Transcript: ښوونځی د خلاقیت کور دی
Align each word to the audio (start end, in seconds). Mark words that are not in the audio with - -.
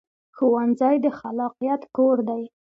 ښوونځی 0.35 0.95
د 1.03 1.05
خلاقیت 1.19 1.81
کور 1.95 2.17
دی 2.29 2.43